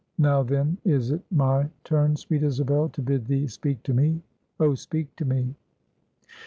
Now, 0.17 0.41
then, 0.41 0.79
is 0.83 1.11
it 1.11 1.21
my 1.29 1.69
turn, 1.83 2.15
sweet 2.15 2.41
Isabel, 2.41 2.89
to 2.89 3.03
bid 3.03 3.27
thee 3.27 3.45
speak 3.45 3.83
to 3.83 3.93
me, 3.93 4.19
oh 4.59 4.73
speak 4.73 5.15
to 5.17 5.25
me!" 5.25 5.53